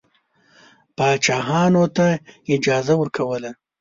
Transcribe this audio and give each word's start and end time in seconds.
پاچاهانو 0.97 1.83
ته 1.95 2.07
اجازه 2.55 2.93
ورکوله. 2.97 3.51